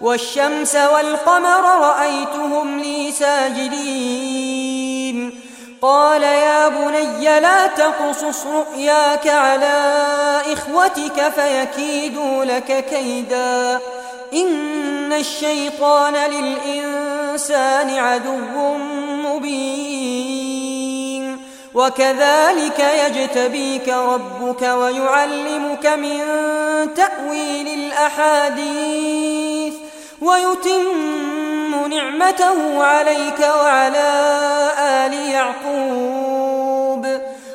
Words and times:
والشمس 0.00 0.74
والقمر 0.74 1.62
رأيتهم 1.62 2.80
لي 2.80 3.12
ساجدين. 3.12 4.70
قال 5.82 6.22
يا 6.22 6.68
بني 6.68 7.40
لا 7.40 7.66
تقصص 7.66 8.46
رؤياك 8.46 9.28
على 9.28 10.02
إخوتك 10.52 11.32
فيكيدوا 11.34 12.44
لك 12.44 12.84
كيدا. 12.90 13.80
إن 14.34 15.12
الشيطان 15.12 16.14
للإنسان 16.14 17.98
عدو 17.98 18.74
مبين. 19.26 20.50
وكذلك 21.74 22.86
يجتبيك 23.06 23.88
ربك 23.88 24.62
ويعلمك 24.62 25.86
من 25.86 26.20
تأويل 26.94 27.68
الأحاديث. 27.68 29.39
ويتم 30.20 31.88
نعمته 31.90 32.84
عليك 32.84 33.40
وعلى 33.40 34.10
آل 34.78 35.12
يعقوب 35.12 37.06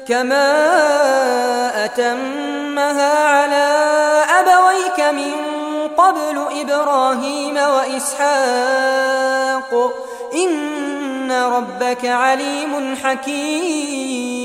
كما 0.08 0.52
أتمها 1.86 3.28
على 3.28 3.68
أبويك 4.40 5.00
من 5.00 5.32
قبل 5.98 6.46
إبراهيم 6.62 7.58
وإسحاق. 7.58 8.92
إن 10.34 11.32
ربك 11.32 12.06
عليم 12.06 12.96
حكيم. 13.04 14.45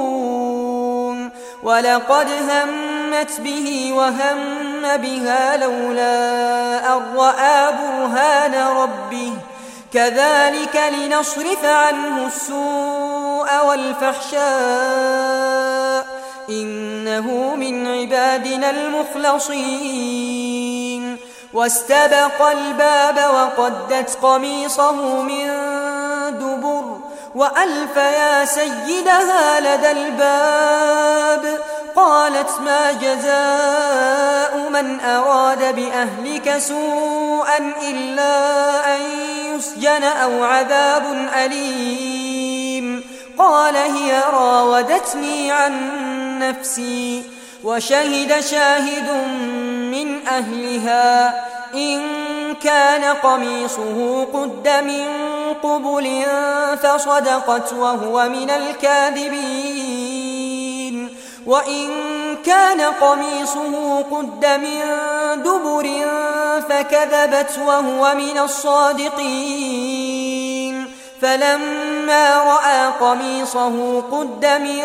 ولقد 1.63 2.27
همت 2.49 3.41
به 3.41 3.91
وهم 3.95 4.37
بها 4.97 5.57
لولا 5.57 6.97
أن 6.97 7.15
رأى 7.15 7.71
برهان 7.71 8.77
ربه. 8.77 9.33
كذلك 9.93 10.81
لنصرف 10.93 11.65
عنه 11.65 12.27
السوء 12.27 13.65
والفحشاء. 13.65 14.41
إنه 16.49 17.55
من 17.55 17.87
عبادنا 17.87 18.69
المخلصين. 18.69 20.21
واستبق 21.53 22.41
الباب 22.41 23.19
وقدت 23.33 24.17
قميصه 24.21 25.21
من 25.21 25.47
دبر. 26.31 27.00
وألف 27.35 27.95
يا 27.95 28.45
سيدها 28.45 29.59
لدى 29.59 29.91
الباب. 29.91 31.59
قالت 31.95 32.49
ما 32.65 32.91
جزاء 32.91 34.69
من 34.69 34.99
أراد 34.99 35.75
بأهلك 35.75 36.57
سوءا 36.57 37.73
إلا 37.89 38.95
أن 38.95 39.01
يسجن 39.55 40.03
أو 40.03 40.43
عذاب 40.43 41.29
أليم. 41.45 43.03
قال 43.37 43.75
هي 43.75 44.21
راودتني 44.33 45.51
عن 45.51 45.73
نفسي 46.39 47.23
وشهد 47.63 48.39
شاهد 48.39 49.11
من 49.91 50.27
أهلها 50.27 51.33
إن 51.73 52.01
كان 52.63 53.03
قميصه 53.03 54.27
قد 54.33 54.67
من 54.67 55.30
قبل 55.63 56.23
فصدقت 56.83 57.73
وهو 57.73 58.29
من 58.29 58.49
الكاذبين. 58.49 59.81
وإن 61.45 61.87
كان 62.45 62.81
قميصه 62.81 64.01
قد 64.01 64.45
من 64.45 64.81
دبر 65.43 65.89
فكذبت 66.69 67.59
وهو 67.67 68.15
من 68.15 68.37
الصادقين. 68.37 69.81
فلما 71.21 72.43
رأى 72.43 72.87
قميصه 72.99 74.01
قد 74.01 74.45
من 74.45 74.81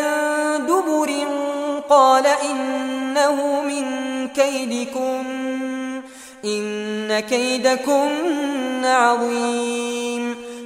دبر 0.65 1.11
قال 1.89 2.25
إنه 2.27 3.61
من 3.61 3.85
كيدكم 4.27 5.23
إن 6.45 7.19
كيدكن 7.19 8.85
عظيم. 8.85 10.46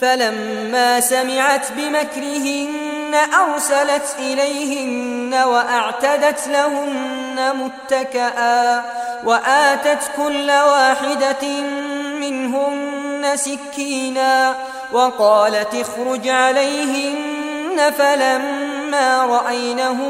فلما 0.00 1.00
سمعت 1.00 1.72
بمكرهن 1.72 3.14
أرسلت 3.14 4.16
إليهن 4.18 5.34
وأعتدت 5.34 6.48
لهن 6.48 7.52
متكئا 7.54 8.84
وآتت 9.24 10.10
كل 10.16 10.50
واحدة 10.50 11.48
منهن 12.20 13.32
سكينا 13.34 14.56
وقالت 14.92 15.74
اخرج 15.74 16.28
عليهن 16.28 17.92
فلما 17.98 19.26
رأينه 19.26 20.00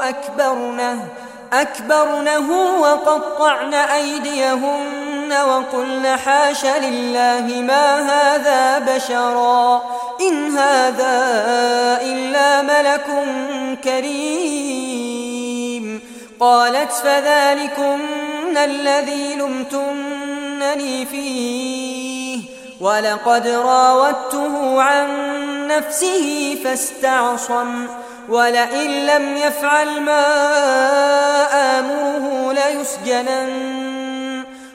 أكبرنه 0.00 1.08
أكبرنه 1.52 2.50
وقطعن 2.80 3.74
أيديهن 3.74 5.09
وقلن 5.32 6.16
حاش 6.24 6.64
لله 6.64 7.62
ما 7.62 8.00
هذا 8.00 8.78
بشرا 8.78 9.82
إن 10.20 10.58
هذا 10.58 11.12
إلا 12.02 12.62
ملك 12.62 13.06
كريم 13.84 15.20
قالت 16.40 16.92
فذلكن 16.92 18.56
الذي 18.56 19.34
لمتنني 19.34 21.06
فيه 21.06 22.40
ولقد 22.80 23.46
راودته 23.46 24.82
عن 24.82 25.08
نفسه 25.66 26.58
فاستعصم 26.64 27.86
ولئن 28.28 29.06
لم 29.06 29.36
يفعل 29.36 30.00
ما 30.00 30.26
آمره 31.78 32.52
ليسجنن 32.52 33.69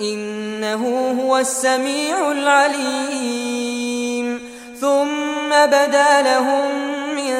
إنه 0.00 1.14
هو 1.22 1.38
السميع 1.38 2.32
العليم. 2.32 4.16
ثم 4.80 5.66
بدا 5.66 6.22
لهم 6.22 6.70
من 7.16 7.34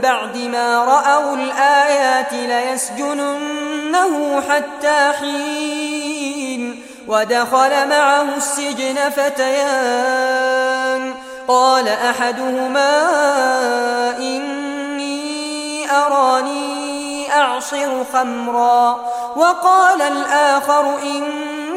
بعد 0.00 0.36
ما 0.36 0.84
رأوا 0.84 1.36
الآيات 1.36 2.32
ليسجننه 2.32 4.42
حتى 4.50 5.12
حين. 5.20 6.82
ودخل 7.08 7.88
معه 7.88 8.36
السجن 8.36 9.10
فتيان. 9.16 11.14
قال 11.48 11.88
أحدهما 11.88 13.00
إني 14.18 15.90
أراني 15.90 17.32
أعصر 17.32 18.04
خمرا. 18.12 19.00
وقال 19.36 20.02
الآخر 20.02 20.98
إني 21.02 21.53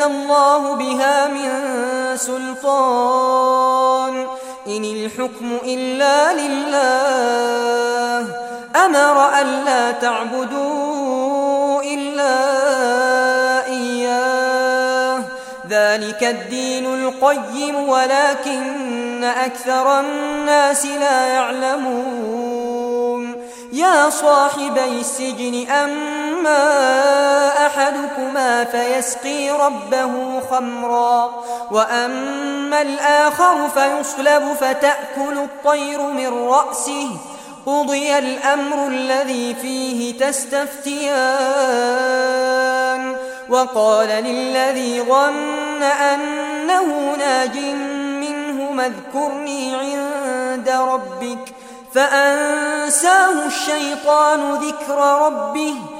أنزل 0.00 0.16
الله 0.16 0.74
بها 0.74 1.28
من 1.28 1.50
سلطان. 2.16 3.66
إن 4.66 4.84
الحكم 4.84 5.58
إلا 5.64 6.32
لله. 6.32 8.28
أمر 8.76 9.28
ألا 9.40 9.90
تعبدوا 9.90 11.82
إلا 11.82 12.36
إياه. 13.66 15.22
ذلك 15.68 16.24
الدين 16.24 16.86
القيم 16.94 17.88
ولكن 17.88 19.24
أكثر 19.24 20.00
الناس 20.00 20.86
لا 20.86 21.26
يعلمون. 21.26 22.80
يا 23.72 24.10
صاحبي 24.10 25.00
السجن 25.00 25.68
أما 25.70 26.19
أحدكما 27.66 28.64
فيسقي 28.64 29.50
ربه 29.50 30.40
خمرا 30.50 31.30
وأما 31.70 32.82
الآخر 32.82 33.68
فيصلب 33.68 34.56
فتأكل 34.60 35.38
الطير 35.38 36.02
من 36.02 36.48
رأسه. 36.48 37.10
قضي 37.66 38.18
الأمر 38.18 38.86
الذي 38.86 39.54
فيه 39.54 40.18
تستفتيان. 40.18 41.20
وقال 43.48 44.08
للذي 44.08 45.00
ظن 45.02 45.82
أنه 45.82 47.16
ناج 47.18 47.58
منه 48.20 48.86
اذكرني 48.86 49.74
عند 49.74 50.68
ربك 50.68 51.54
فأنساه 51.94 53.46
الشيطان 53.46 54.54
ذكر 54.54 54.98
ربه. 55.26 55.99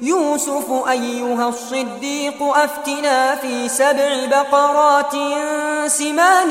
يوسف 0.00 0.88
أيها 0.90 1.48
الصديق 1.48 2.42
أفتنا 2.42 3.34
في 3.34 3.68
سبع 3.68 4.26
بقرات 4.30 5.12
سمان 5.86 6.50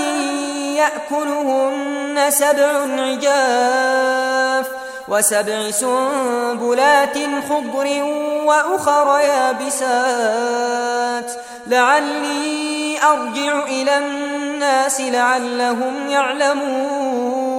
يأكلهن 0.76 2.26
سبع 2.30 2.72
عجاف 3.00 4.68
وسبع 5.08 5.72
سنبلات 5.72 7.18
خضر 7.50 8.04
وأخر 8.46 9.20
يابسات. 9.20 9.72
لعلي 11.68 12.98
أرجع 13.04 13.64
إلى 13.64 13.98
الناس 13.98 15.02
لعلهم 15.02 16.10
يعلمون. 16.10 17.56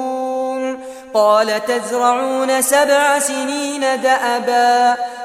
قال 1.14 1.64
تزرعون 1.66 2.62
سبع 2.62 3.18
سنين 3.18 3.80
دأبا 3.80 4.96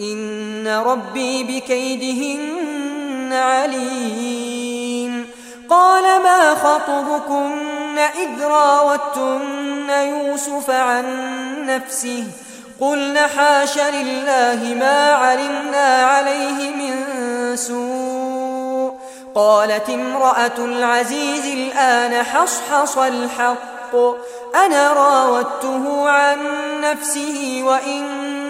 إن 0.00 0.82
ربي 0.86 1.44
بكيدهن 1.44 3.32
عليم. 3.32 5.30
قال 5.70 6.22
ما 6.22 6.54
خطبكن 6.54 7.98
إذ 7.98 8.42
راوتن 8.42 9.90
يوسف 9.90 10.70
عن 10.70 11.04
نفسه؟ 11.66 12.24
قلنا 12.80 13.26
حاش 13.26 13.78
لله 13.78 14.74
ما 14.80 15.12
علمنا 15.12 16.04
عليه 16.04 16.70
من 16.70 16.96
سوء. 17.56 18.92
قالت 19.34 19.90
امرأة 19.90 20.58
العزيز 20.58 21.46
الآن 21.46 22.22
حصحص 22.22 22.98
الحق. 22.98 23.96
أنا 24.66 24.92
راودته 24.92 26.08
عن 26.08 26.38
نفسه 26.80 27.62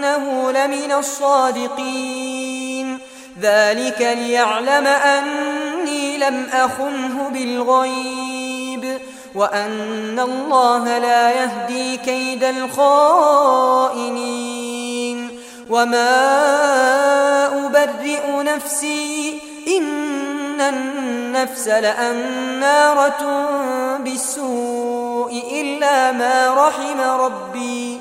وإنه 0.06 0.50
لمن 0.50 0.92
الصادقين. 0.92 2.98
ذلك 3.40 4.00
ليعلم 4.00 4.86
أني 4.86 6.18
لم 6.18 6.46
أخنه 6.52 7.28
بالغيب 7.32 8.98
وأن 9.34 10.20
الله 10.20 10.98
لا 10.98 11.30
يهدي 11.30 11.96
كيد 11.96 12.44
الخائنين. 12.44 13.96
وما 15.70 16.16
أبرئ 17.66 18.42
نفسي 18.42 19.38
إن 19.78 20.60
النفس 20.60 21.68
لأمارة 21.68 23.48
بالسوء 23.98 25.42
إلا 25.52 26.12
ما 26.12 26.54
رحم 26.54 27.00
ربي. 27.00 28.00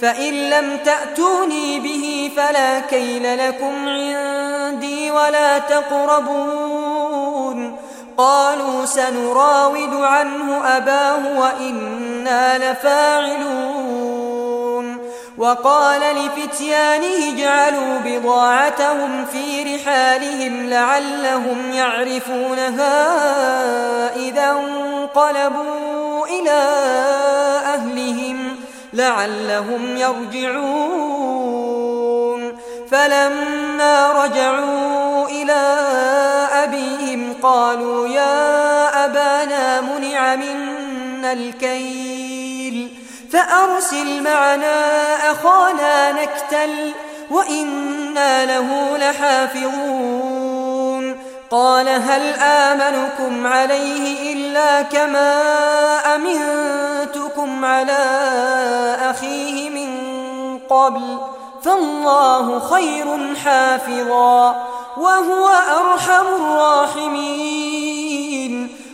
فإن 0.00 0.50
لم 0.50 0.78
تأتوني 0.84 1.80
به 1.80 2.30
فلا 2.36 2.80
كيل 2.80 3.48
لكم 3.48 3.88
عندي 3.88 5.10
ولا 5.10 5.58
تقربون. 5.58 7.08
قالوا 8.16 8.84
سنراود 8.84 9.94
عنه 9.94 10.76
أباه 10.76 11.40
وإنا 11.40 12.72
لفاعلون. 12.72 13.88
وقال 15.38 16.00
لفتيانه 16.00 17.34
اجعلوا 17.34 17.98
بضاعتهم 18.04 19.24
في 19.24 19.76
رحالهم 19.76 20.70
لعلهم 20.70 21.72
يعرفونها 21.72 23.06
إذا 24.16 24.50
انقلبوا 24.50 26.26
إلى 26.26 26.60
أهلهم. 27.64 28.57
لعلهم 28.92 29.96
يرجعون. 29.96 31.38
فلما 32.90 34.12
رجعوا 34.12 35.28
إلى 35.28 35.76
أبيهم 36.52 37.34
قالوا 37.42 38.08
يا 38.08 39.04
أبانا 39.04 39.80
منع 39.80 40.36
منا 40.36 41.32
الكيل 41.32 42.88
فأرسل 43.32 44.22
معنا 44.22 45.16
أخانا 45.30 46.12
نكتل 46.12 46.92
وإنا 47.30 48.46
له 48.46 48.96
لحافظون. 48.98 50.48
قال 51.50 51.88
هل 51.88 52.34
آمنكم 52.40 53.46
عليه 53.46 54.32
إلا 54.32 54.82
كما 54.82 55.38
أمنتكم 57.38 57.64
على 57.64 57.98
أخيه 59.10 59.70
من 59.70 59.88
قبل 60.70 61.18
فالله 61.62 62.58
خير 62.58 63.34
حافظا 63.44 64.66
وهو 64.96 65.48
أرحم 65.48 66.26
الراحمين. 66.36 67.48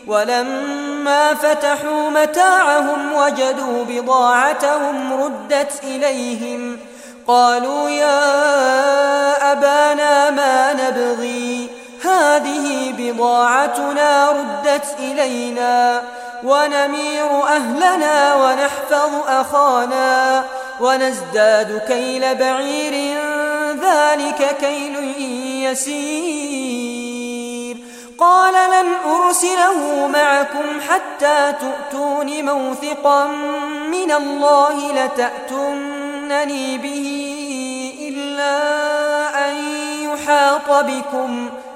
ولما 0.07 1.35
فتحوا 1.35 2.11
متاعهم 2.11 3.13
وجدوا 3.13 3.85
بضاعتهم 3.89 5.23
ردت 5.23 5.85
إليهم 5.85 6.79
قالوا 7.27 7.89
يا 7.89 9.53
أبانا 9.53 10.31
ما 10.31 10.73
نبغي؟ 10.73 11.69
هذه 12.05 12.95
بضاعتنا 12.99 14.29
ردت 14.31 14.97
إلينا. 14.99 16.03
ونمير 16.45 17.43
أهلنا 17.49 18.35
ونحفظ 18.35 19.13
أخانا 19.29 20.45
ونزداد 20.81 21.83
كيل 21.89 22.35
بعير 22.35 23.19
ذلك 23.83 24.57
كيل 24.61 24.97
يسير. 25.65 27.15
قال 28.19 28.55
لن 28.55 28.93
أرسله 29.13 30.07
معكم 30.07 30.81
حتى 30.89 31.53
تؤتون 31.61 32.45
موثقا 32.45 33.27
من 33.91 34.13
الله 34.13 34.93
لتأتنني 34.93 36.79
به 36.79 37.07
إلا 38.09 38.59
أن 39.49 39.55
يحاط 40.03 40.71
بكم. 40.71 41.51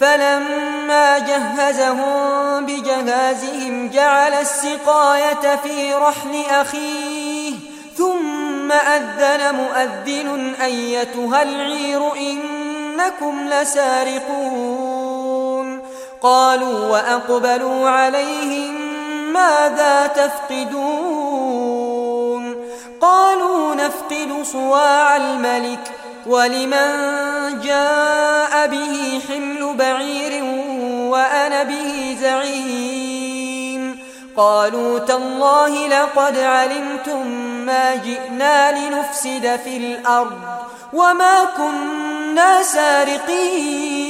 فلما 0.00 1.18
جهزهم 1.18 2.66
بجهازهم 2.66 3.90
جعل 3.90 4.32
السقاية 4.32 5.56
في 5.62 5.94
رحل 5.94 6.44
أخيه 6.50 7.54
ثم 7.96 8.72
أذن 8.72 9.54
مؤذن 9.54 10.54
أيتها 10.62 11.42
العير 11.42 12.16
إنكم 12.16 13.48
لسارقون. 13.48 14.88
قالوا 16.22 16.88
وأقبلوا 16.88 17.88
عليهم 17.88 18.74
ماذا 19.32 20.06
تفقدون؟ 20.06 21.58
قالوا 23.00 23.74
نفقد 23.74 24.42
صواع 24.42 25.16
الملك 25.16 25.92
ولمن 26.28 26.90
جاء 27.64 28.66
به 28.66 29.20
حمل 29.28 29.74
بعير 29.76 30.44
وأنا 31.08 31.62
به 31.62 32.16
زعيم. 32.20 33.98
قالوا 34.36 34.98
تالله 34.98 35.88
لقد 35.88 36.38
علمتم 36.38 37.26
ما 37.66 37.94
جئنا 37.94 38.72
لنفسد 38.78 39.60
في 39.64 39.76
الأرض 39.76 40.40
وما 40.92 41.44
كنا 41.56 42.62
سارقين. 42.62 44.08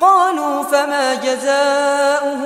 قالوا 0.00 0.62
فما 0.62 1.14
جزاؤه 1.14 2.42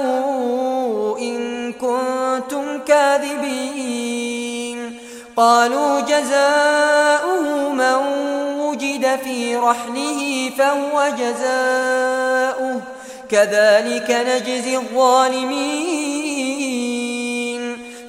إن 1.19 1.73
كنتم 1.73 2.79
كاذبين. 2.89 3.97
قالوا 5.37 6.01
جزاؤه 6.01 7.69
من 7.73 7.97
في 9.25 9.57
رحله 9.57 10.51
فهو 10.59 11.09
جزاؤه. 11.19 12.81
كذلك 13.31 14.11
نجزي 14.11 14.77
الظالمين. 14.77 16.17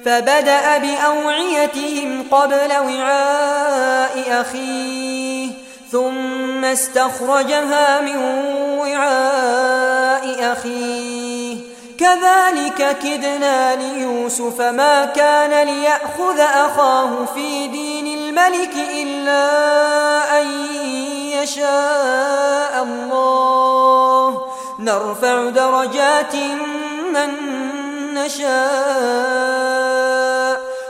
فبدأ 0.04 0.78
بأوعيتهم 0.78 2.22
قبل 2.30 2.72
وعاء 2.72 4.40
أخيه 4.40 5.50
ثم 5.92 6.64
استخرجها 6.64 8.00
من 8.00 8.16
وعاء 8.78 10.52
أخيه. 10.52 11.67
كذلك 11.98 12.98
كدنا 12.98 13.76
ليوسف 13.76 14.60
ما 14.60 15.04
كان 15.04 15.66
ليأخذ 15.66 16.40
أخاه 16.40 17.24
في 17.34 17.68
دين 17.68 18.18
الملك 18.18 18.74
إلا 19.02 19.48
أن 20.40 20.46
يشاء 21.42 22.82
الله. 22.82 24.42
نرفع 24.78 25.48
درجات 25.50 26.34
من 27.14 27.30
نشاء 28.14 28.48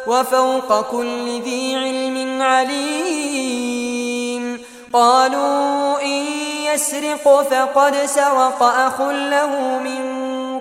وفوق 0.07 0.81
كل 0.91 1.41
ذي 1.41 1.77
علم 1.77 2.43
عليم. 2.43 4.19
قالوا 4.93 6.03
إن 6.03 6.25
يسرق 6.75 7.43
فقد 7.51 7.97
سرق 8.07 8.63
أخ 8.63 9.01
له 9.01 9.79
من 9.79 10.08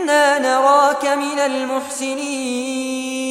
إنا 0.00 0.38
نراك 0.38 1.04
من 1.04 1.38
المحسنين. 1.38 3.30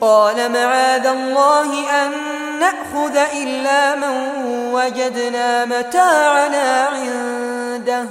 قال 0.00 0.52
معاذ 0.52 1.06
الله 1.06 2.04
أن 2.04 2.12
نأخذ 2.60 3.16
إلا 3.16 3.94
من 3.94 4.32
وجدنا 4.72 5.64
متاعنا 5.64 6.84
عنده. 6.84 8.04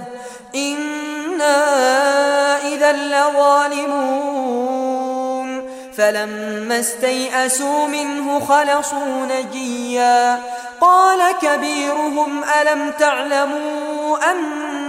إنا 0.55 1.57
إذا 2.67 2.91
لظالمون. 2.91 4.45
فلما 5.97 6.79
استيئسوا 6.79 7.87
منه 7.87 8.39
خلصوا 8.39 9.25
نجيا. 9.25 10.41
قال 10.81 11.19
كبيرهم 11.41 12.43
ألم 12.61 12.91
تعلموا 12.99 14.31
أن 14.31 14.64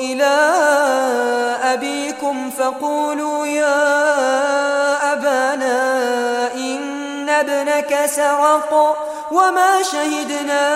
إلى 0.00 0.36
أبيكم 1.62 2.50
فقولوا 2.50 3.46
يا 3.46 5.12
أبانا 5.12 5.78
إن 6.54 7.28
ابنك 7.28 8.06
سرق 8.06 8.96
وما 9.30 9.82
شهدنا 9.92 10.68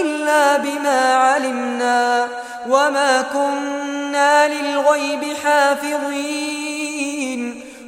إلا 0.00 0.56
بما 0.56 1.14
علمنا 1.14 2.28
وما 2.68 3.22
كنا 3.32 4.48
للغيب 4.48 5.24
حافظين. 5.44 6.54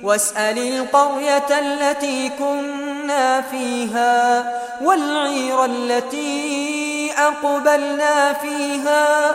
واسأل 0.03 0.59
القرية 0.59 1.51
التي 1.51 2.31
كنا 2.39 3.41
فيها 3.41 4.45
والعير 4.83 5.65
التي 5.65 7.13
أقبلنا 7.19 8.33
فيها 8.33 9.35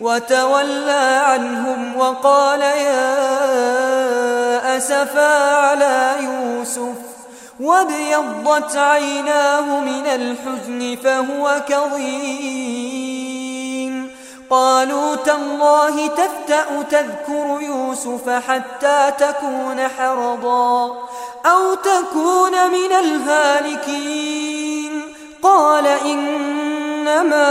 وتولى 0.00 1.22
عنهم 1.24 1.96
وقال 1.96 2.60
يا 2.60 3.16
أسفا 4.76 5.56
على 5.56 6.16
يوسف 6.20 6.94
وابيضت 7.60 8.76
عيناه 8.76 9.80
من 9.80 10.06
الحزن 10.06 10.96
فهو 11.04 11.62
كظيم. 11.68 13.10
قالوا 14.50 15.16
تالله 15.16 16.06
تفتأ 16.06 16.82
تذكر 16.90 17.58
يوسف 17.60 18.28
حتى 18.48 19.12
تكون 19.18 19.88
حرضا 19.98 20.86
أو 21.46 21.74
تكون 21.74 22.70
من 22.70 22.92
الهالكين. 22.92 25.02
قال 25.42 25.86
إنما 25.86 27.50